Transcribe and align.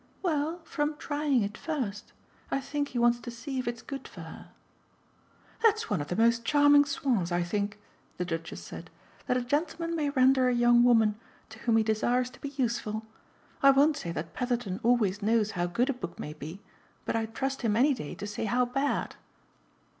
"Well, 0.23 0.61
from 0.63 0.97
trying 0.97 1.43
it 1.43 1.55
first. 1.59 2.11
I 2.49 2.59
think 2.59 2.87
he 2.87 2.97
wants 2.97 3.19
to 3.19 3.29
see 3.29 3.59
if 3.59 3.67
it's 3.67 3.83
good 3.83 4.07
for 4.07 4.21
her." 4.21 4.49
"That's 5.61 5.91
one 5.91 6.01
of 6.01 6.07
the 6.07 6.15
most 6.15 6.43
charming 6.43 6.85
soins, 6.85 7.31
I 7.31 7.43
think," 7.43 7.77
the 8.17 8.25
Duchess 8.25 8.63
said, 8.63 8.89
"that 9.27 9.37
a 9.37 9.43
gentleman 9.43 9.95
may 9.95 10.09
render 10.09 10.49
a 10.49 10.55
young 10.55 10.83
woman 10.83 11.19
to 11.49 11.59
whom 11.59 11.77
he 11.77 11.83
desires 11.83 12.31
to 12.31 12.41
be 12.41 12.49
useful. 12.49 13.05
I 13.61 13.69
won't 13.69 13.95
say 13.95 14.11
that 14.11 14.33
Petherton 14.33 14.79
always 14.81 15.21
knows 15.21 15.51
how 15.51 15.67
good 15.67 15.91
a 15.91 15.93
book 15.93 16.17
may 16.17 16.33
be, 16.33 16.61
but 17.05 17.15
I'd 17.15 17.35
trust 17.35 17.61
him 17.61 17.75
any 17.75 17.93
day 17.93 18.15
to 18.15 18.25
say 18.25 18.45
how 18.45 18.65
bad." 18.65 19.17